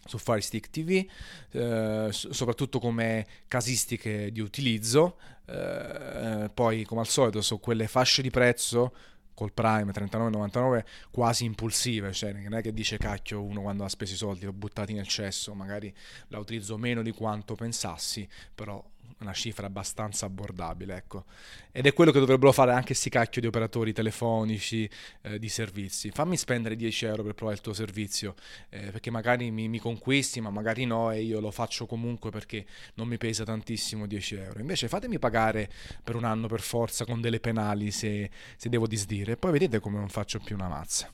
su 0.07 0.19
Fire 0.19 0.41
Stick 0.41 0.71
TV, 0.71 1.05
eh, 1.53 2.09
soprattutto 2.11 2.79
come 2.79 3.27
casistiche 3.49 4.31
di 4.33 4.41
utilizzo. 4.41 5.19
Eh, 5.47 6.51
poi, 6.53 6.85
come 6.85 7.01
al 7.01 7.09
solito, 7.09 7.41
su 7.43 7.61
quelle 7.61 7.87
fasce 7.87 8.23
di 8.23 8.31
prezzo 8.31 8.95
col 9.35 9.53
Prime 9.53 9.93
39,99 9.93 10.85
quasi 11.11 11.45
impulsive, 11.45 12.13
cioè 12.13 12.33
non 12.33 12.55
è 12.55 12.63
che 12.63 12.73
dice 12.73 12.97
cacchio 12.97 13.43
uno 13.43 13.61
quando 13.61 13.85
ha 13.85 13.89
speso 13.89 14.15
i 14.15 14.17
soldi, 14.17 14.41
li 14.41 14.47
ho 14.47 14.53
buttati 14.53 14.95
nel 14.95 15.07
cesso, 15.07 15.53
magari 15.53 15.95
la 16.29 16.39
utilizzo 16.39 16.79
meno 16.79 17.03
di 17.03 17.11
quanto 17.11 17.55
pensassi, 17.55 18.27
però 18.55 18.83
una 19.21 19.33
cifra 19.33 19.67
abbastanza 19.67 20.27
abbordabile, 20.27 20.97
ecco. 20.97 21.25
Ed 21.73 21.87
è 21.87 21.93
quello 21.93 22.11
che 22.11 22.19
dovrebbero 22.19 22.53
fare 22.53 22.73
anche 22.73 22.95
sti 22.95 23.11
cacchio 23.11 23.41
di 23.41 23.47
operatori 23.47 23.93
telefonici, 23.93 24.89
eh, 25.23 25.39
di 25.39 25.49
servizi. 25.49 26.11
Fammi 26.11 26.37
spendere 26.37 26.77
10 26.77 27.07
euro 27.07 27.23
per 27.23 27.35
provare 27.35 27.57
il 27.57 27.63
tuo 27.63 27.73
servizio, 27.73 28.35
eh, 28.69 28.91
perché 28.91 29.11
magari 29.11 29.51
mi, 29.51 29.69
mi, 29.69 29.79
conquisti, 29.79 30.41
ma 30.41 30.51
magari 30.51 30.85
no, 30.85 31.11
e 31.11 31.23
io 31.23 31.41
lo 31.41 31.51
faccio 31.51 31.87
comunque 31.87 32.31
perché 32.31 32.67
non 32.95 33.09
mi 33.09 33.19
pesa 33.19 33.45
tantissimo 33.45 34.07
10 34.07 34.35
euro. 34.37 34.61
Invece 34.61 34.89
fatemi 34.89 35.19
pagare 35.19 35.71
per 36.03 36.17
un 36.17 36.25
anno 36.25 36.47
per 36.47 36.61
forza 36.61 37.05
con 37.05 37.21
delle 37.21 37.41
penali 37.41 37.91
se, 37.91 38.31
se 38.57 38.69
devo 38.69 38.87
disdire, 38.87 39.33
e 39.33 39.37
poi 39.37 39.53
vedete 39.53 39.81
come 39.81 39.99
non 39.99 40.09
faccio 40.09 40.39
più 40.39 40.55
una 40.55 40.69
mazza. 40.69 41.11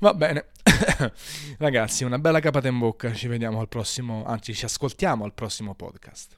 Va 0.00 0.14
bene, 0.14 0.46
ragazzi, 1.58 2.04
una 2.04 2.18
bella 2.18 2.40
capata 2.40 2.68
in 2.68 2.78
bocca, 2.78 3.12
ci 3.12 3.28
vediamo 3.28 3.60
al 3.60 3.68
prossimo, 3.68 4.24
anzi 4.24 4.54
ci 4.54 4.64
ascoltiamo 4.64 5.24
al 5.24 5.34
prossimo 5.34 5.74
podcast. 5.74 6.37